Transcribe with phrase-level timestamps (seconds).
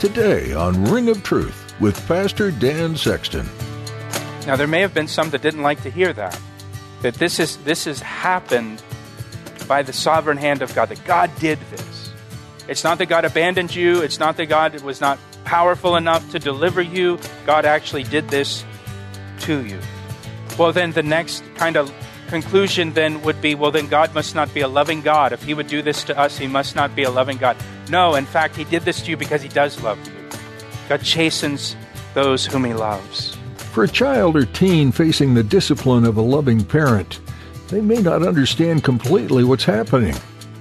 [0.00, 3.46] Today on Ring of Truth with Pastor Dan Sexton.
[4.46, 6.40] Now, there may have been some that didn't like to hear that.
[7.02, 8.82] That this is this has happened
[9.68, 10.88] by the sovereign hand of God.
[10.88, 12.12] That God did this.
[12.66, 14.00] It's not that God abandoned you.
[14.00, 17.18] It's not that God was not powerful enough to deliver you.
[17.44, 18.64] God actually did this
[19.40, 19.78] to you.
[20.58, 21.92] Well, then the next kind of
[22.30, 25.32] conclusion then would be well, then God must not be a loving God.
[25.32, 27.56] If He would do this to us, He must not be a loving God.
[27.90, 30.12] No, in fact, He did this to you because He does love you.
[30.88, 31.76] God chastens
[32.14, 33.36] those whom He loves.
[33.56, 37.20] For a child or teen facing the discipline of a loving parent,
[37.68, 40.14] they may not understand completely what's happening.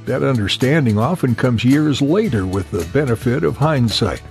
[0.05, 4.21] That understanding often comes years later with the benefit of hindsight.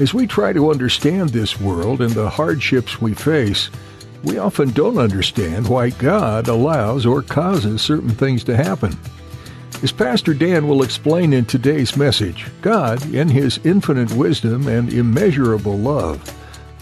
[0.00, 3.68] As we try to understand this world and the hardships we face,
[4.24, 8.96] we often don't understand why God allows or causes certain things to happen.
[9.82, 15.76] As Pastor Dan will explain in today's message, God, in His infinite wisdom and immeasurable
[15.76, 16.22] love,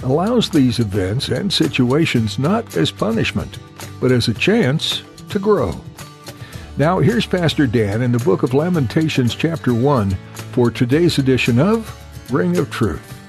[0.02, 3.58] allows these events and situations not as punishment,
[4.00, 5.72] but as a chance to grow.
[6.77, 10.11] Now, here's Pastor Dan in the book of Lamentations, chapter 1,
[10.52, 11.94] for today's edition of
[12.33, 13.20] Ring of Truth.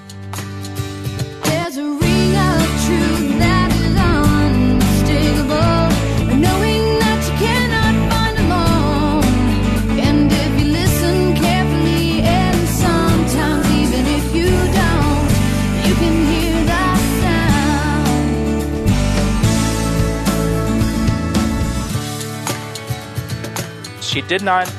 [24.32, 24.72] Did not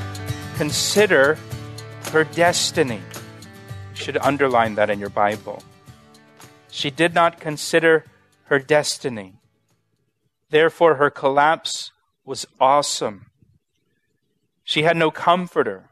[0.58, 1.38] consider
[2.12, 3.00] her destiny.
[3.91, 5.62] You should underline that in your Bible.
[6.72, 8.03] She did not consider
[8.46, 9.36] her destiny.
[10.50, 11.91] Therefore, her collapse
[12.25, 13.28] was awesome.
[14.64, 15.91] She had no comforter.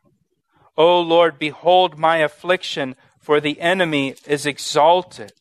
[0.76, 5.34] O Lord, behold my affliction, for the enemy is exalted.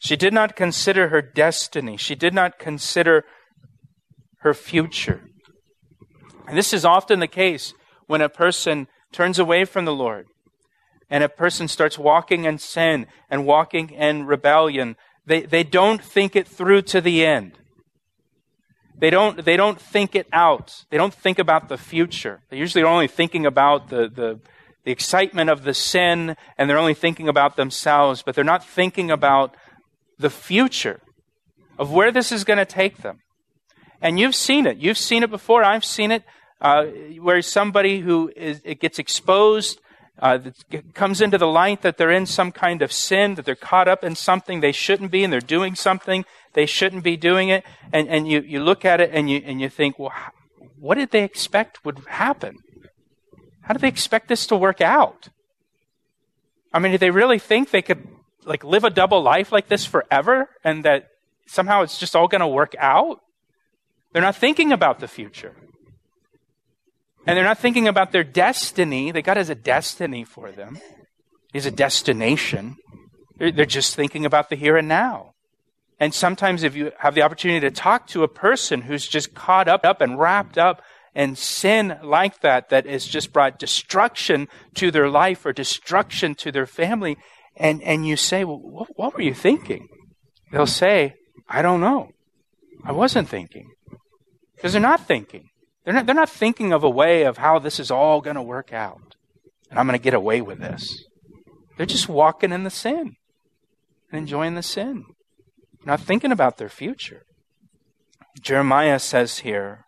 [0.00, 1.96] She did not consider her destiny.
[1.96, 3.24] She did not consider
[4.38, 5.28] her future.
[6.46, 7.74] And this is often the case
[8.06, 10.26] when a person turns away from the Lord
[11.10, 14.96] and a person starts walking in sin and walking in rebellion.
[15.26, 17.58] They, they don't think it through to the end.
[18.98, 20.84] They don't, they don't think it out.
[20.90, 22.40] They don't think about the future.
[22.50, 24.40] They usually are only thinking about the, the,
[24.84, 29.10] the excitement of the sin and they're only thinking about themselves, but they're not thinking
[29.10, 29.54] about
[30.18, 31.00] the future
[31.78, 33.18] of where this is going to take them.
[34.02, 34.76] And you've seen it.
[34.76, 35.64] You've seen it before.
[35.64, 36.24] I've seen it.
[36.60, 36.84] Uh,
[37.20, 39.80] where somebody who is, it gets exposed,
[40.20, 40.38] uh,
[40.94, 44.04] comes into the light that they're in some kind of sin, that they're caught up
[44.04, 47.64] in something they shouldn't be, and they're doing something they shouldn't be doing it.
[47.92, 50.12] And, and you, you look at it and you, and you think, well,
[50.78, 52.58] what did they expect would happen?
[53.62, 55.28] How did they expect this to work out?
[56.72, 58.06] I mean, did they really think they could
[58.44, 61.08] like live a double life like this forever and that
[61.46, 63.20] somehow it's just all going to work out?
[64.12, 65.54] They're not thinking about the future.
[67.26, 69.10] And they're not thinking about their destiny.
[69.10, 70.78] That God has a destiny for them.
[71.52, 72.76] He has a destination.
[73.38, 75.32] They're just thinking about the here and now.
[75.98, 79.68] And sometimes if you have the opportunity to talk to a person who's just caught
[79.68, 80.82] up, up and wrapped up
[81.14, 86.50] in sin like that, that has just brought destruction to their life or destruction to
[86.50, 87.16] their family,
[87.56, 89.88] and, and you say, well, what, what were you thinking?
[90.50, 91.14] They'll say,
[91.48, 92.08] I don't know.
[92.84, 93.70] I wasn't thinking.
[94.62, 95.50] Because they're not thinking.
[95.84, 98.42] They're not, they're not thinking of a way of how this is all going to
[98.42, 99.16] work out.
[99.68, 101.04] And I'm going to get away with this.
[101.76, 103.16] They're just walking in the sin
[104.12, 105.06] and enjoying the sin,
[105.84, 107.24] not thinking about their future.
[108.40, 109.84] Jeremiah says here,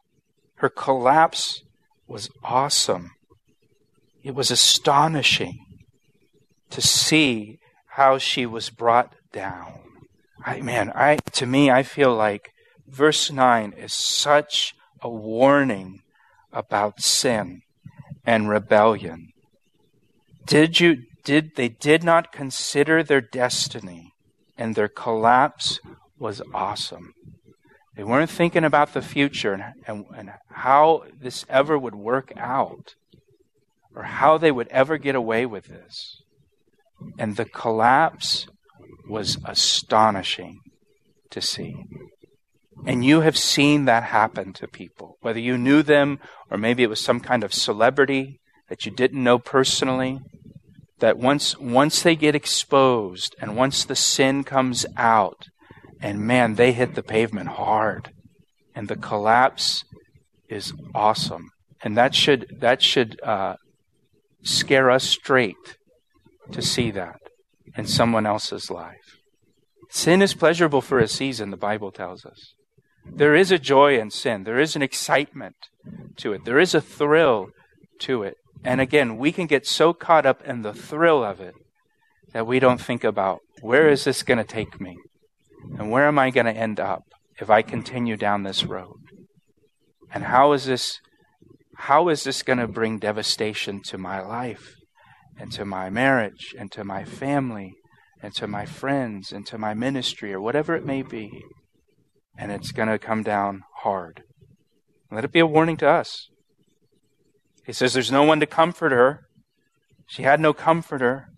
[0.57, 1.63] her collapse
[2.09, 3.13] was awesome.
[4.25, 5.61] It was astonishing
[6.71, 7.61] to see
[7.91, 9.83] how she was brought down.
[10.45, 12.51] I, man, I, to me, I feel like
[12.95, 16.01] verse 9 is such a warning
[16.53, 17.61] about sin
[18.25, 19.29] and rebellion.
[20.47, 24.13] Did you did they did not consider their destiny
[24.57, 25.81] and their collapse
[26.19, 27.13] was awesome.
[27.97, 32.95] They weren't thinking about the future and, and, and how this ever would work out.
[33.97, 36.23] or how they would ever get away with this.
[37.19, 38.49] And the collapse
[39.09, 40.59] was astonishing
[41.31, 41.77] to see.
[42.87, 46.19] And you have seen that happen to people, whether you knew them
[46.51, 50.21] or maybe it was some kind of celebrity that you didn't know personally.
[50.99, 55.49] That once, once they get exposed and once the sin comes out,
[56.01, 58.11] and man, they hit the pavement hard.
[58.75, 59.85] And the collapse
[60.49, 61.51] is awesome.
[61.83, 63.57] And that should, that should uh,
[64.43, 65.79] scare us straight
[66.53, 67.17] to see that
[67.77, 69.19] in someone else's life.
[69.91, 72.55] Sin is pleasurable for a season, the Bible tells us.
[73.07, 74.45] There is a joy in sin.
[74.45, 75.57] There is an excitement
[76.17, 76.45] to it.
[76.45, 77.49] There is a thrill
[78.01, 78.37] to it.
[78.65, 81.55] And again, we can get so caught up in the thrill of it
[82.33, 84.97] that we don't think about where is this going to take me?
[85.79, 87.03] And where am I going to end up
[87.41, 88.97] if I continue down this road?
[90.13, 91.01] And how is this
[91.77, 94.75] how is this going to bring devastation to my life
[95.39, 97.73] and to my marriage and to my family
[98.23, 101.43] and to my friends and to my ministry or whatever it may be?
[102.37, 104.23] And it's going to come down hard.
[105.11, 106.29] Let it be a warning to us.
[107.65, 109.27] He says there's no one to comfort her.
[110.07, 111.29] She had no comforter.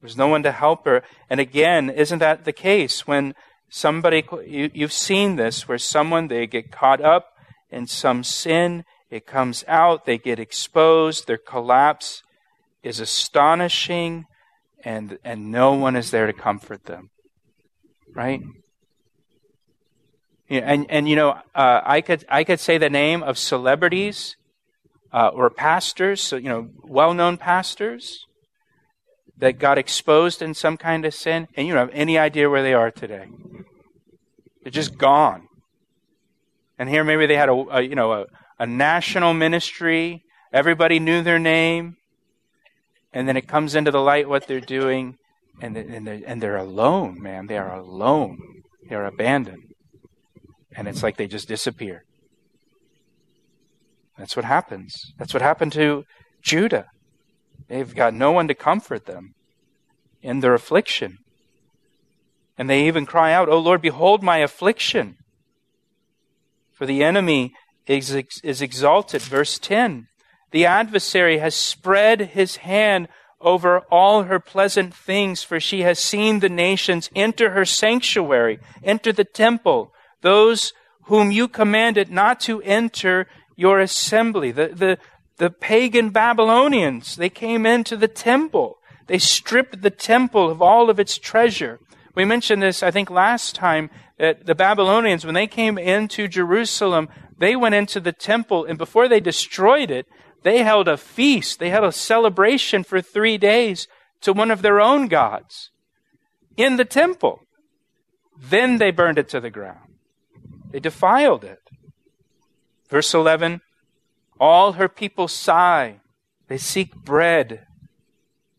[0.00, 1.02] There's no one to help her.
[1.30, 3.34] And again, isn't that the case when
[3.70, 7.30] somebody, you, you've seen this, where someone, they get caught up
[7.70, 12.22] in some sin, it comes out, they get exposed, their collapse
[12.82, 14.26] is astonishing,
[14.84, 17.10] and, and no one is there to comfort them.
[18.14, 18.42] Right?
[20.48, 24.36] And, and you know, uh, I, could, I could say the name of celebrities
[25.12, 28.26] uh, or pastors, so, you know, well known pastors
[29.38, 32.62] that got exposed in some kind of sin, and you don't have any idea where
[32.62, 33.26] they are today.
[34.62, 35.48] They're just gone.
[36.78, 38.26] And here, maybe they had a, a you know a,
[38.58, 40.24] a national ministry.
[40.52, 41.96] Everybody knew their name,
[43.12, 45.16] and then it comes into the light what they're doing,
[45.60, 47.46] and and they're, and they're alone, man.
[47.46, 48.38] They are alone.
[48.88, 49.73] They are abandoned,
[50.76, 52.04] and it's like they just disappear.
[54.18, 54.94] That's what happens.
[55.18, 56.04] That's what happened to
[56.42, 56.86] Judah.
[57.68, 59.34] They've got no one to comfort them
[60.22, 61.18] in their affliction.
[62.56, 65.16] And they even cry out, O Lord, behold my affliction.
[66.72, 67.52] For the enemy
[67.86, 69.22] is, is exalted.
[69.22, 70.06] Verse 10
[70.52, 73.08] The adversary has spread his hand
[73.40, 79.12] over all her pleasant things, for she has seen the nations enter her sanctuary, enter
[79.12, 79.92] the temple,
[80.24, 80.72] those
[81.04, 83.26] whom you commanded not to enter
[83.56, 84.50] your assembly.
[84.50, 84.98] The, the,
[85.36, 88.78] the pagan Babylonians, they came into the temple.
[89.06, 91.78] They stripped the temple of all of its treasure.
[92.14, 97.10] We mentioned this, I think, last time that the Babylonians, when they came into Jerusalem,
[97.36, 100.06] they went into the temple, and before they destroyed it,
[100.42, 101.58] they held a feast.
[101.58, 103.88] They had a celebration for three days
[104.22, 105.70] to one of their own gods
[106.56, 107.40] in the temple.
[108.40, 109.83] Then they burned it to the ground.
[110.74, 111.60] They defiled it.
[112.90, 113.60] Verse 11
[114.40, 116.00] All her people sigh,
[116.48, 117.64] they seek bread.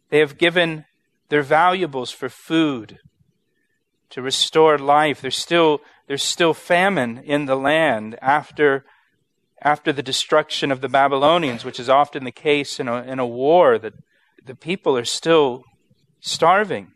[0.09, 0.85] They have given
[1.27, 2.99] their valuables for food
[4.11, 5.19] to restore life.
[5.19, 8.85] There's still, there's still famine in the land after,
[9.61, 13.27] after the destruction of the Babylonians, which is often the case in a, in a
[13.27, 13.93] war, that
[14.41, 15.63] the people are still
[16.21, 16.93] starving.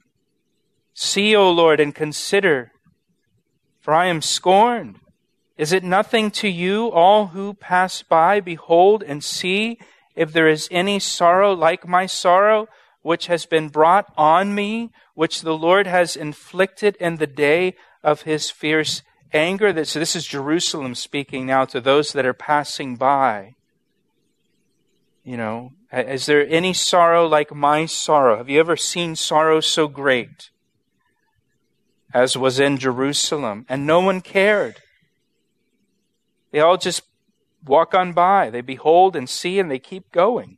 [0.94, 2.72] See, O Lord, and consider,
[3.82, 5.00] for I am scorned.
[5.60, 8.40] Is it nothing to you, all who pass by?
[8.40, 9.78] Behold and see
[10.16, 12.70] if there is any sorrow like my sorrow,
[13.02, 18.22] which has been brought on me, which the Lord has inflicted in the day of
[18.22, 19.02] his fierce
[19.34, 19.84] anger.
[19.84, 23.56] So this is Jerusalem speaking now to those that are passing by.
[25.26, 28.38] You know, is there any sorrow like my sorrow?
[28.38, 30.52] Have you ever seen sorrow so great
[32.14, 33.66] as was in Jerusalem?
[33.68, 34.82] And no one cared.
[36.52, 37.04] They all just
[37.66, 38.50] walk on by.
[38.50, 40.58] They behold and see and they keep going.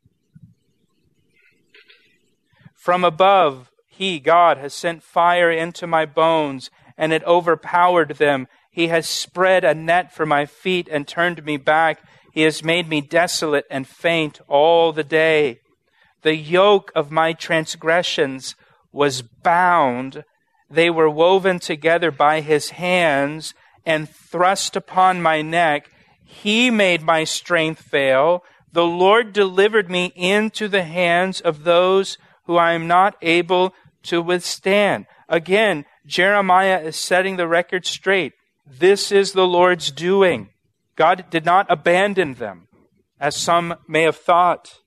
[2.75, 8.47] From above, He, God, has sent fire into my bones and it overpowered them.
[8.71, 12.01] He has spread a net for my feet and turned me back.
[12.31, 15.59] He has made me desolate and faint all the day.
[16.21, 18.55] The yoke of my transgressions
[18.91, 20.23] was bound.
[20.69, 23.53] They were woven together by his hands
[23.85, 25.89] and thrust upon my neck.
[26.23, 28.43] He made my strength fail.
[28.71, 33.73] The Lord delivered me into the hands of those who I am not able
[34.03, 35.05] to withstand.
[35.27, 38.33] Again, Jeremiah is setting the record straight.
[38.65, 40.49] This is the Lord's doing.
[40.95, 42.67] God did not abandon them,
[43.19, 44.79] as some may have thought.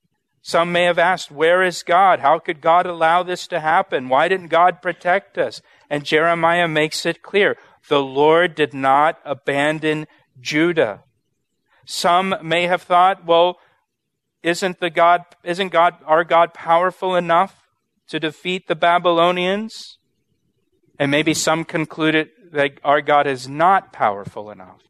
[0.42, 2.20] Some may have asked, Where is God?
[2.20, 4.08] How could God allow this to happen?
[4.08, 5.62] Why didn't God protect us?
[5.88, 7.56] And Jeremiah makes it clear
[7.88, 10.06] the Lord did not abandon
[10.40, 11.02] Judah.
[11.86, 13.58] Some may have thought, well,
[14.42, 17.68] isn't the God isn't God our God powerful enough
[18.08, 19.98] to defeat the Babylonians?
[20.98, 24.82] And maybe some concluded that our God is not powerful enough.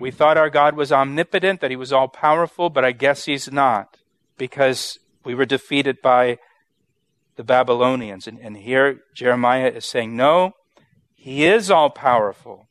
[0.00, 3.52] We thought our God was omnipotent, that he was all powerful, but I guess he's
[3.52, 3.96] not
[4.36, 6.38] because we were defeated by
[7.36, 8.26] the Babylonians.
[8.26, 10.52] And, and here Jeremiah is saying, no,
[11.24, 12.68] he is all powerful.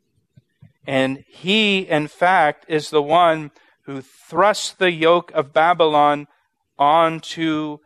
[0.85, 3.49] And he, in fact, is the one
[3.87, 6.27] who thrust the yoke of Babylon
[6.77, 7.79] onto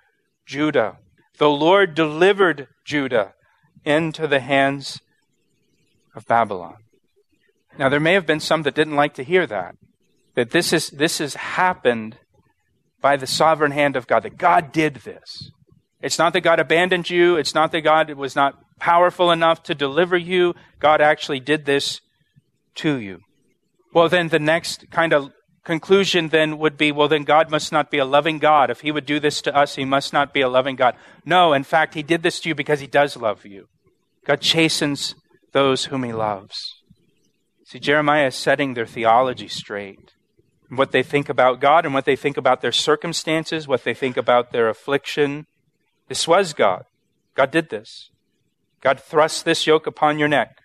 [0.46, 0.98] Judah.
[1.38, 3.32] The Lord delivered Judah
[3.86, 5.00] into the hands
[6.14, 6.76] of Babylon.
[7.80, 9.76] Now, there may have been some that didn't like to hear that.
[10.36, 12.18] That this is this has happened
[13.00, 15.50] by the sovereign hand of God, that God did this.
[16.02, 19.76] It's not that God abandoned you, it's not that God was not powerful enough to
[19.76, 20.56] deliver you.
[20.80, 22.02] God actually did this
[22.76, 23.20] to you.
[23.94, 25.32] Well, then the next kind of
[25.64, 28.70] conclusion then would be well, then God must not be a loving God.
[28.70, 30.96] If He would do this to us, He must not be a loving God.
[31.26, 33.68] No, in fact, He did this to you because He does love you.
[34.26, 35.16] God chastens
[35.52, 36.56] those whom He loves.
[37.66, 40.14] See, Jeremiah is setting their theology straight
[40.70, 44.18] what they think about God and what they think about their circumstances, what they think
[44.18, 45.46] about their affliction.
[46.08, 46.84] This was God.
[47.36, 48.10] God did this.
[48.82, 50.58] God thrust this yoke upon your neck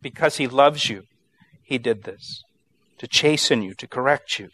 [0.00, 1.04] because He loves you.
[1.62, 2.42] He did this
[2.98, 4.50] to chasten you, to correct you.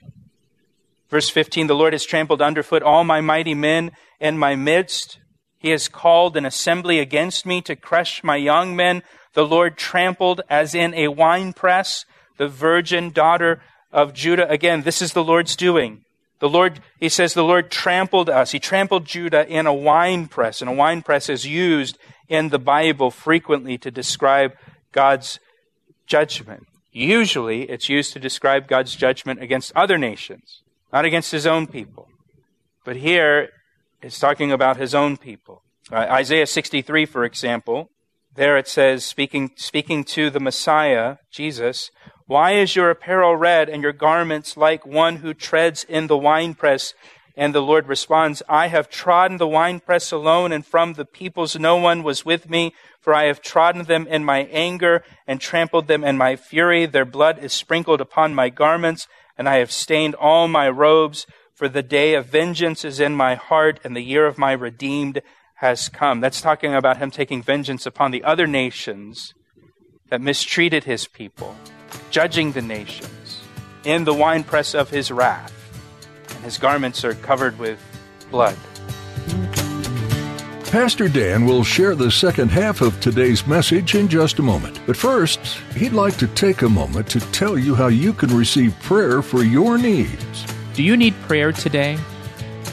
[1.09, 5.19] Verse 15 The Lord has trampled underfoot all my mighty men in my midst.
[5.59, 9.03] He has called an assembly against me to crush my young men.
[9.35, 12.07] The Lord trampled as in a winepress
[12.39, 13.61] the virgin daughter
[13.93, 14.49] of Judah.
[14.49, 16.05] Again, this is the Lord's doing.
[16.39, 18.53] The Lord, he says, the Lord trampled us.
[18.53, 21.99] He trampled Judah in a wine press, and a wine press is used
[22.31, 24.53] in the Bible frequently to describe
[24.93, 25.41] God's
[26.07, 26.67] judgment.
[26.93, 32.09] Usually, it's used to describe God's judgment against other nations, not against his own people.
[32.85, 33.51] But here,
[34.01, 35.63] it's talking about his own people.
[35.93, 37.91] Uh, Isaiah 63, for example,
[38.35, 41.91] there it says, speaking, speaking to the Messiah, Jesus,
[42.27, 46.95] why is your apparel red and your garments like one who treads in the winepress?
[47.37, 51.77] And the Lord responds, I have trodden the winepress alone, and from the peoples no
[51.77, 56.05] one was with me, for I have trodden them in my anger and trampled them
[56.05, 56.87] in my fury.
[56.87, 59.07] Their blood is sprinkled upon my garments,
[59.39, 61.27] and I have stained all my robes.
[61.55, 65.23] For the day of vengeance is in my heart, and the year of my redeemed
[65.57, 66.21] has come.
[66.21, 69.35] That's talking about him taking vengeance upon the other nations
[70.09, 71.55] that mistreated his people
[72.11, 73.43] judging the nations
[73.85, 75.60] in the winepress of his wrath,
[76.41, 77.79] and his garments are covered with
[78.31, 78.57] blood.
[80.71, 84.81] Pastor Dan will share the second half of today's message in just a moment.
[84.87, 85.39] But first,
[85.75, 89.43] he'd like to take a moment to tell you how you can receive prayer for
[89.43, 90.47] your needs.
[90.73, 91.99] Do you need prayer today?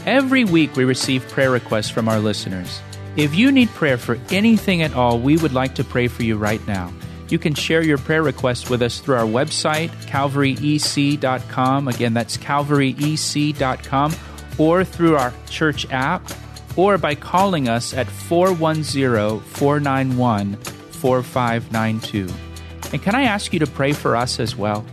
[0.06, 2.82] Every week we receive prayer requests from our listeners.
[3.18, 6.38] If you need prayer for anything at all, we would like to pray for you
[6.38, 6.94] right now.
[7.30, 11.88] You can share your prayer requests with us through our website, calvaryec.com.
[11.88, 14.16] Again, that's calvaryec.com,
[14.58, 16.32] or through our church app,
[16.76, 22.28] or by calling us at 410 491 4592.
[22.94, 24.86] And can I ask you to pray for us as well?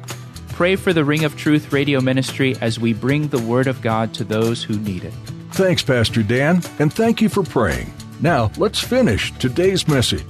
[0.49, 4.15] Pray for the Ring of Truth radio ministry as we bring the Word of God
[4.15, 5.13] to those who need it.
[5.51, 7.93] Thanks, Pastor Dan, and thank you for praying.
[8.21, 10.25] Now, let's finish today's message.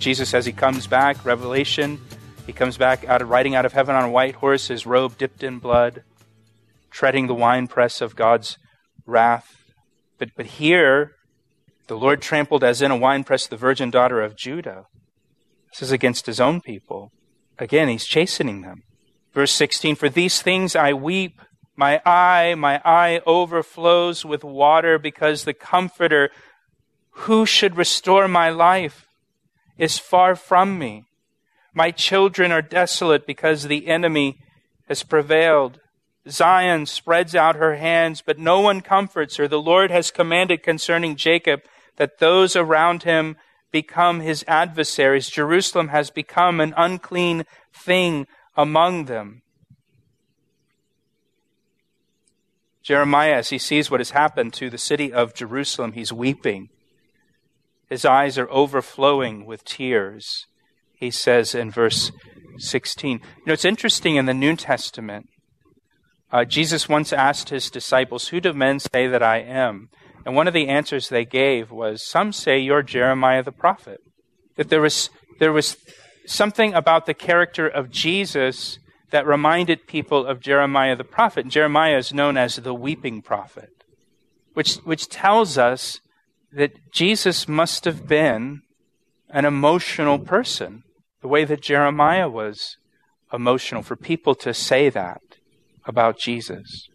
[0.00, 2.00] Jesus, as he comes back, Revelation,
[2.46, 5.18] he comes back out of riding out of heaven on a white horse, his robe
[5.18, 6.04] dipped in blood,
[6.90, 8.56] treading the winepress of God's
[9.04, 9.62] wrath.
[10.18, 11.12] But, but here,
[11.86, 14.86] the Lord trampled as in a winepress the virgin daughter of Judah.
[15.70, 17.12] This is against his own people.
[17.58, 18.84] Again, he's chastening them.
[19.34, 21.42] Verse 16 For these things I weep.
[21.76, 26.30] My eye, my eye overflows with water because the Comforter,
[27.10, 29.06] who should restore my life,
[29.80, 31.06] is far from me.
[31.72, 34.38] My children are desolate because the enemy
[34.88, 35.80] has prevailed.
[36.28, 39.48] Zion spreads out her hands, but no one comforts her.
[39.48, 41.62] The Lord has commanded concerning Jacob
[41.96, 43.36] that those around him
[43.72, 45.30] become his adversaries.
[45.30, 49.40] Jerusalem has become an unclean thing among them.
[52.82, 56.68] Jeremiah, as he sees what has happened to the city of Jerusalem, he's weeping.
[57.90, 60.46] His eyes are overflowing with tears,
[60.94, 62.12] he says in verse
[62.58, 63.18] 16.
[63.18, 65.26] You know, it's interesting in the New Testament,
[66.32, 69.88] Uh, Jesus once asked his disciples, Who do men say that I am?
[70.24, 74.00] And one of the answers they gave was, Some say you're Jeremiah the prophet.
[74.56, 75.76] That there was, there was
[76.26, 78.78] something about the character of Jesus
[79.10, 81.48] that reminded people of Jeremiah the prophet.
[81.48, 83.70] Jeremiah is known as the weeping prophet,
[84.54, 86.00] which, which tells us
[86.52, 88.62] that Jesus must have been
[89.28, 90.82] an emotional person,
[91.22, 92.76] the way that Jeremiah was
[93.32, 95.20] emotional, for people to say that
[95.84, 96.88] about Jesus.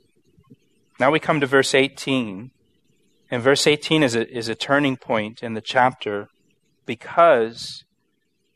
[0.99, 2.51] Now we come to verse 18.
[3.31, 6.27] And verse 18 is a, is a turning point in the chapter
[6.85, 7.83] because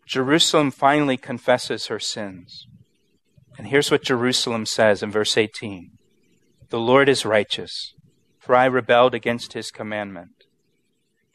[0.05, 2.67] Jerusalem finally confesses her sins.
[3.57, 5.91] And here's what Jerusalem says in verse 18
[6.69, 7.93] The Lord is righteous,
[8.37, 10.45] for I rebelled against his commandment.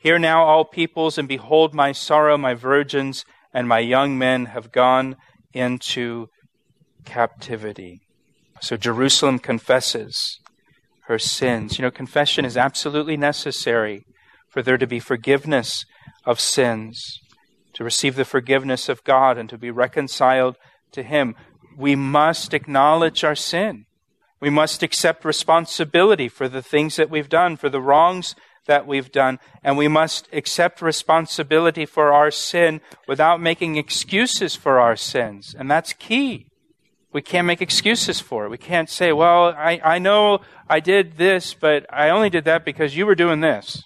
[0.04, 4.70] Hear now, all peoples, and behold my sorrow, my virgins and my young men have
[4.70, 5.16] gone
[5.54, 6.26] into
[7.06, 8.02] captivity.
[8.60, 10.40] So Jerusalem confesses
[11.06, 11.78] her sins.
[11.78, 14.04] You know, confession is absolutely necessary
[14.50, 15.86] for there to be forgiveness
[16.26, 17.18] of sins,
[17.72, 20.56] to receive the forgiveness of God, and to be reconciled
[20.92, 21.34] to Him.
[21.78, 23.86] We must acknowledge our sin.
[24.38, 28.34] We must accept responsibility for the things that we've done, for the wrongs
[28.66, 34.80] that we've done, and we must accept responsibility for our sin without making excuses for
[34.80, 35.54] our sins.
[35.58, 36.46] And that's key.
[37.12, 38.50] We can't make excuses for it.
[38.50, 42.64] We can't say, well, I, I know I did this, but I only did that
[42.64, 43.84] because you were doing this.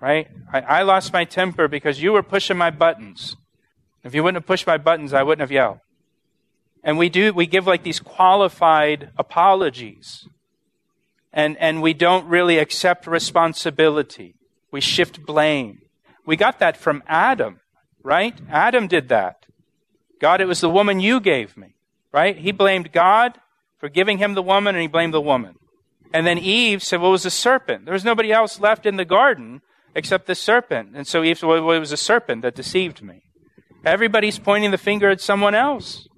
[0.00, 0.28] Right?
[0.52, 3.36] I, I lost my temper because you were pushing my buttons.
[4.04, 5.78] If you wouldn't have pushed my buttons, I wouldn't have yelled.
[6.82, 10.26] And we do, we give like these qualified apologies.
[11.32, 14.34] And, and we don't really accept responsibility.
[14.70, 15.82] We shift blame.
[16.26, 17.60] We got that from Adam,
[18.02, 18.38] right?
[18.50, 19.46] Adam did that.
[20.20, 21.74] God, it was the woman you gave me.
[22.12, 22.36] Right?
[22.36, 23.38] He blamed God
[23.78, 25.54] for giving him the woman, and he blamed the woman.
[26.12, 27.84] And then Eve said, Well, it was a serpent.
[27.84, 29.62] There was nobody else left in the garden
[29.94, 30.90] except the serpent.
[30.94, 33.22] And so Eve said, Well, it was a serpent that deceived me.
[33.84, 36.08] Everybody's pointing the finger at someone else.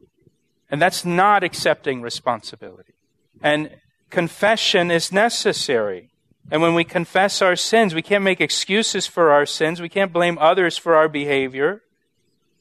[0.70, 2.94] And that's not accepting responsibility.
[3.42, 3.76] And
[4.12, 6.10] confession is necessary.
[6.50, 9.80] And when we confess our sins, we can't make excuses for our sins.
[9.80, 11.80] We can't blame others for our behavior.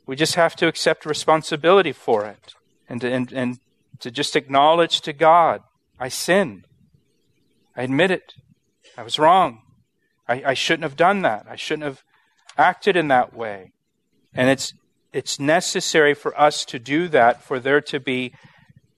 [0.07, 2.53] We just have to accept responsibility for it
[2.87, 3.59] and to, and, and
[3.99, 5.61] to just acknowledge to God,
[5.99, 6.65] I sinned.
[7.75, 8.33] I admit it.
[8.97, 9.61] I was wrong.
[10.27, 11.45] I, I shouldn't have done that.
[11.49, 12.01] I shouldn't have
[12.57, 13.73] acted in that way.
[14.33, 14.73] And it's,
[15.11, 18.33] it's necessary for us to do that for there to be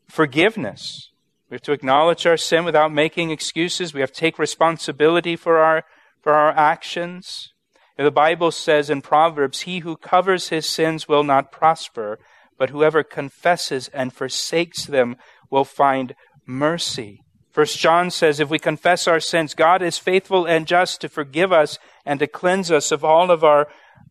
[0.08, 1.10] forgiveness.
[1.54, 3.94] We have to acknowledge our sin without making excuses.
[3.94, 5.84] We have to take responsibility for our,
[6.20, 7.54] for our actions.
[7.96, 12.18] The Bible says in Proverbs, He who covers his sins will not prosper,
[12.58, 15.16] but whoever confesses and forsakes them
[15.52, 16.16] will find
[16.48, 17.20] mercy.
[17.52, 21.54] First John says, if we confess our sins, God is faithful and just to forgive
[21.54, 23.68] us and to cleanse us of all of our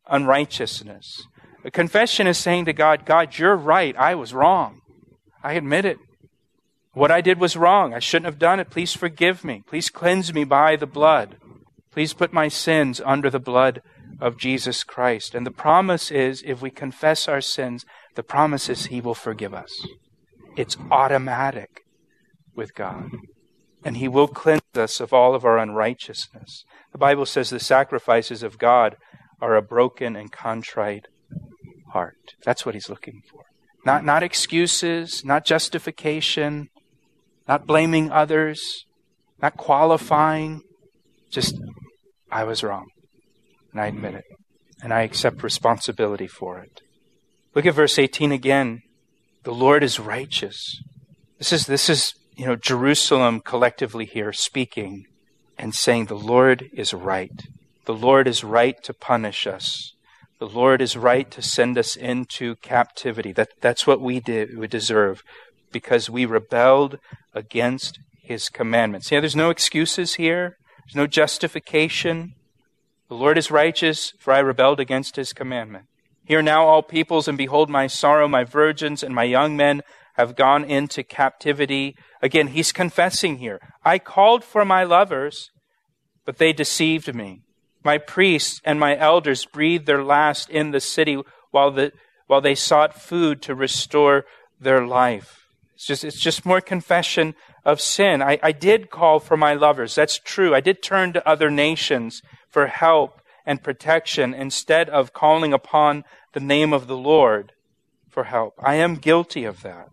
[0.06, 1.26] unrighteousness.
[1.64, 3.96] A confession is saying to God, God, you're right.
[3.96, 4.78] I was wrong.
[5.42, 5.98] I admit it.
[6.94, 7.94] What I did was wrong.
[7.94, 8.70] I shouldn't have done it.
[8.70, 9.62] Please forgive me.
[9.66, 11.36] Please cleanse me by the blood.
[11.90, 13.82] Please put my sins under the blood
[14.20, 15.34] of Jesus Christ.
[15.34, 19.54] And the promise is if we confess our sins, the promise is He will forgive
[19.54, 19.86] us.
[20.56, 21.80] It's automatic
[22.54, 23.10] with God.
[23.84, 26.64] And He will cleanse us of all of our unrighteousness.
[26.92, 28.96] The Bible says the sacrifices of God
[29.40, 31.08] are a broken and contrite
[31.92, 32.34] heart.
[32.44, 33.44] That's what He's looking for.
[33.84, 36.68] Not, not excuses, not justification,
[37.48, 38.84] not blaming others,
[39.40, 40.62] not qualifying.
[41.30, 41.56] Just,
[42.30, 42.86] I was wrong.
[43.72, 44.24] And I admit it.
[44.82, 46.80] And I accept responsibility for it.
[47.54, 48.82] Look at verse 18 again.
[49.44, 50.80] The Lord is righteous.
[51.38, 55.06] This is, this is, you know, Jerusalem collectively here speaking
[55.58, 57.42] and saying the Lord is right.
[57.84, 59.94] The Lord is right to punish us.
[60.38, 63.32] The Lord is right to send us into captivity.
[63.32, 65.22] That, that's what we did, we deserve
[65.72, 66.98] because we rebelled
[67.34, 69.10] against his commandments.
[69.10, 70.56] Yeah, there's no excuses here.
[70.86, 72.34] There's no justification.
[73.08, 75.86] The Lord is righteous, for I rebelled against his commandment.
[76.24, 78.28] Hear now, all peoples, and behold my sorrow.
[78.28, 79.82] My virgins and my young men
[80.14, 81.96] have gone into captivity.
[82.20, 83.58] Again, he's confessing here.
[83.84, 85.50] I called for my lovers,
[86.24, 87.42] but they deceived me.
[87.84, 91.92] My priests and my elders breathed their last in the city while, the,
[92.26, 94.24] while they sought food to restore
[94.60, 95.41] their life.
[95.82, 98.22] It's just, it's just more confession of sin.
[98.22, 99.96] I, I did call for my lovers.
[99.96, 100.54] That's true.
[100.54, 106.40] I did turn to other nations for help and protection instead of calling upon the
[106.40, 107.50] name of the Lord
[108.08, 108.54] for help.
[108.62, 109.88] I am guilty of that.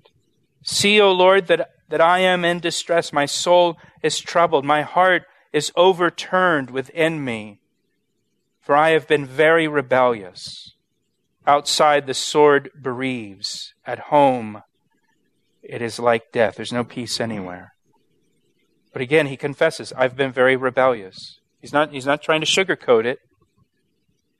[0.63, 3.11] See, O Lord, that that I am in distress.
[3.11, 4.63] My soul is troubled.
[4.65, 7.61] My heart is overturned within me.
[8.61, 10.75] For I have been very rebellious.
[11.47, 13.73] Outside, the sword bereaves.
[13.87, 14.61] At home,
[15.69, 16.55] it is like death.
[16.55, 17.73] There's no peace anywhere.
[18.91, 21.39] But again, he confesses, I've been very rebellious.
[21.61, 23.19] He's not, he's not trying to sugarcoat it.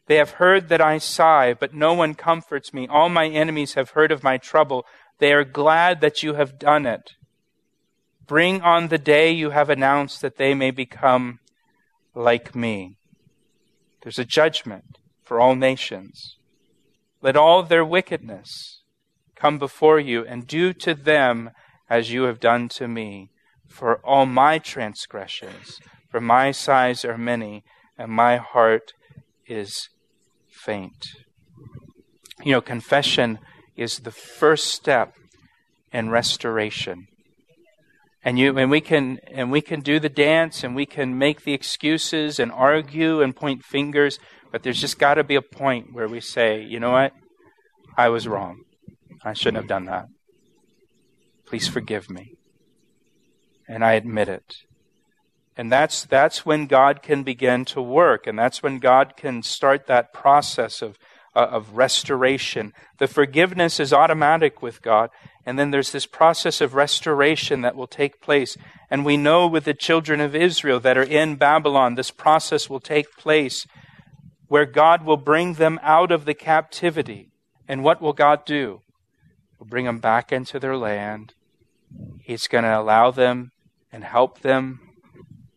[0.08, 2.88] They have heard that I sigh, but no one comforts me.
[2.88, 4.86] All my enemies have heard of my trouble.
[5.20, 7.12] They are glad that you have done it.
[8.26, 11.40] Bring on the day you have announced that they may become
[12.16, 12.96] like me.
[14.02, 16.38] There's a judgment for all nations.
[17.22, 18.79] Let all their wickedness
[19.40, 21.52] come before you, and do to them
[21.90, 23.30] as you have done to me.
[23.68, 27.64] For all my transgressions, for my sighs are many,
[27.98, 28.94] and my heart
[29.48, 29.90] is
[30.50, 31.08] faint.
[32.44, 33.40] You know, confession
[33.76, 35.14] is the first step
[35.92, 37.08] in restoration.
[38.24, 41.44] And you and we can and we can do the dance and we can make
[41.44, 44.20] the excuses and argue and point fingers,
[44.52, 47.14] but there's just got to be a point where we say, you know what?
[47.98, 48.64] I was wrong.
[49.24, 50.08] I shouldn't have done that.
[51.46, 52.36] Please forgive me.
[53.68, 54.56] And I admit it.
[55.58, 58.26] And that's, that's when God can begin to work.
[58.26, 60.98] And that's when God can start that process of,
[61.36, 62.72] uh, of restoration.
[62.98, 65.10] The forgiveness is automatic with God.
[65.46, 68.56] And then there's this process of restoration that will take place.
[68.90, 72.80] And we know with the children of Israel that are in Babylon, this process will
[72.80, 73.66] take place
[74.48, 77.32] where God will bring them out of the captivity.
[77.68, 78.82] And what will God do?
[79.60, 81.34] He'll bring them back into their land.
[82.22, 83.52] He's going to allow them
[83.92, 84.80] and help them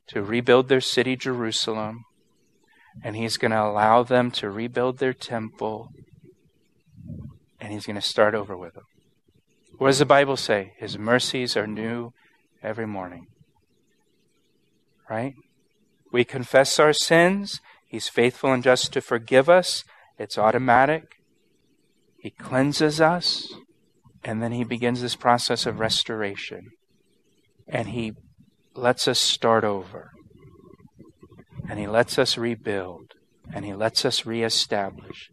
[0.09, 2.05] to rebuild their city, Jerusalem,
[3.03, 5.91] and He's going to allow them to rebuild their temple,
[7.61, 8.85] and He's going to start over with them.
[9.79, 10.73] What does the Bible say?
[10.77, 12.13] His mercies are new
[12.63, 13.27] every morning.
[15.09, 15.35] Right?
[16.11, 17.61] We confess our sins.
[17.87, 19.85] He's faithful and just to forgive us.
[20.19, 21.17] It's automatic.
[22.19, 23.53] He cleanses us.
[24.25, 26.71] And then he begins this process of restoration.
[27.69, 28.13] And he
[28.75, 30.11] lets us start over.
[31.69, 33.15] And He lets us rebuild.
[33.53, 35.31] And He lets us reestablish.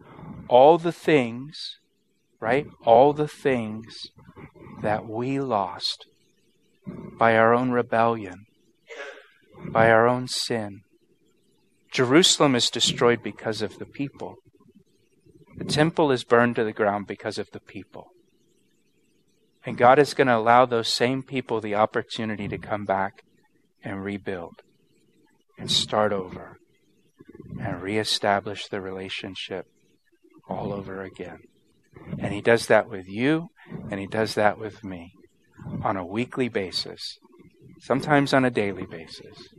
[0.48, 1.78] All the things,
[2.40, 2.68] right?
[2.86, 4.08] All the things
[4.82, 6.06] that we lost
[6.88, 8.46] by our own rebellion,
[9.72, 10.82] by our own sin.
[11.92, 14.36] Jerusalem is destroyed because of the people.
[15.58, 18.08] The temple is burned to the ground because of the people.
[19.66, 23.24] And God is going to allow those same people the opportunity to come back
[23.84, 24.62] and rebuild
[25.58, 26.58] and start over
[27.62, 29.66] and reestablish the relationship
[30.48, 31.40] all over again.
[32.18, 33.50] And he does that with you
[33.92, 35.12] and he does that with me
[35.84, 37.18] on a weekly basis,
[37.82, 39.50] sometimes on a daily basis,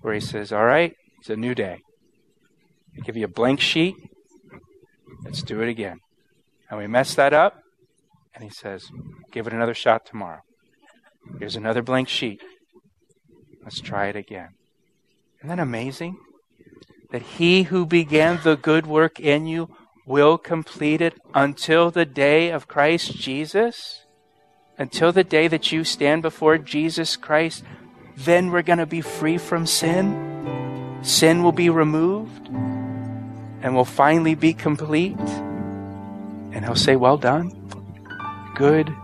[0.00, 1.78] where he says, All right, it's a new day.
[2.96, 3.94] I give you a blank sheet.
[5.24, 5.98] Let's do it again.
[6.70, 7.54] And we mess that up,
[8.38, 8.88] and he says,
[9.32, 10.38] Give it another shot tomorrow.
[11.40, 12.40] Here's another blank sheet.
[13.64, 14.50] Let's try it again.
[15.38, 16.18] Isn't that amazing?
[17.10, 19.68] That he who began the good work in you
[20.06, 24.04] will complete it until the day of Christ Jesus?
[24.78, 27.64] Until the day that you stand before Jesus Christ,
[28.16, 31.00] then we're going to be free from sin.
[31.02, 35.18] Sin will be removed and will finally be complete.
[36.52, 37.57] And he'll say, Well done,
[38.58, 38.94] good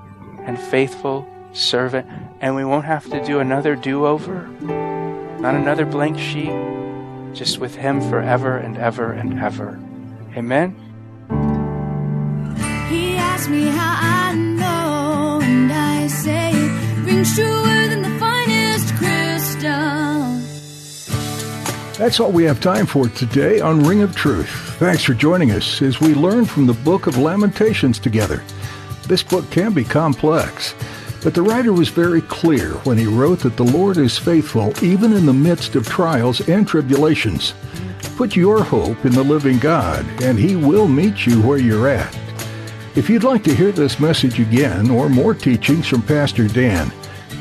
[0.40, 2.06] and faithful servant
[2.40, 4.48] and we won't have to do another do over,
[5.40, 6.52] not another blank sheet,
[7.32, 9.80] just with Him forever and ever and ever.
[10.36, 10.76] Amen.
[12.90, 18.94] He asked me how I know, and I say it rings truer than the finest
[18.96, 20.34] crystal.
[21.96, 24.50] That's all we have time for today on Ring of Truth.
[24.78, 28.42] Thanks for joining us as we learn from the book of Lamentations together.
[29.06, 30.74] This book can be complex.
[31.22, 35.12] But the writer was very clear when he wrote that the Lord is faithful even
[35.12, 37.54] in the midst of trials and tribulations.
[38.16, 42.16] Put your hope in the living God, and He will meet you where you're at.
[42.94, 46.92] If you'd like to hear this message again or more teachings from Pastor Dan,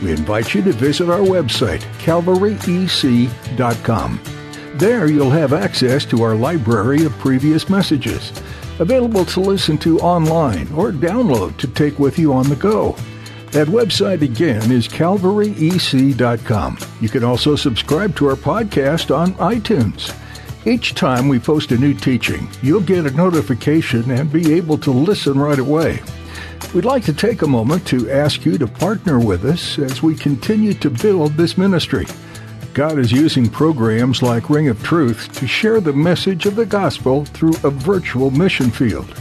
[0.02, 4.20] we invite you to visit our website, calvaryec.com.
[4.76, 8.32] There you'll have access to our library of previous messages,
[8.80, 12.96] available to listen to online or download to take with you on the go.
[13.52, 16.78] That website again is calvaryec.com.
[17.02, 20.18] You can also subscribe to our podcast on iTunes.
[20.66, 24.92] Each time we post a new teaching, you'll get a notification and be able to
[24.92, 26.02] listen right away.
[26.74, 30.16] We'd like to take a moment to ask you to partner with us as we
[30.16, 32.08] continue to build this ministry.
[32.74, 37.24] God is using programs like Ring of Truth to share the message of the gospel
[37.26, 39.14] through a virtual mission field.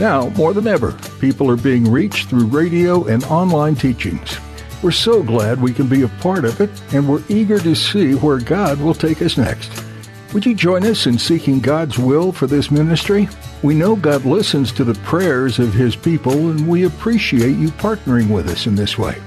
[0.00, 4.38] Now, more than ever, people are being reached through radio and online teachings.
[4.82, 8.14] We're so glad we can be a part of it, and we're eager to see
[8.14, 9.70] where God will take us next.
[10.32, 13.28] Would you join us in seeking God's will for this ministry?
[13.62, 18.30] We know God listens to the prayers of His people, and we appreciate you partnering
[18.30, 19.20] with us in this way.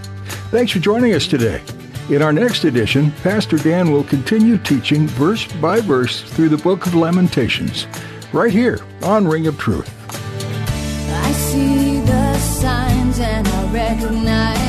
[0.50, 1.62] Thanks for joining us today.
[2.10, 6.88] In our next edition, Pastor Dan will continue teaching verse by verse through the book
[6.88, 7.86] of Lamentations,
[8.34, 9.88] right here on Ring of Truth.
[10.10, 14.69] I see the signs and I recognize